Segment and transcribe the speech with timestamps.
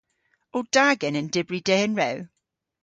[0.55, 2.17] O da genen dybri dehen rew?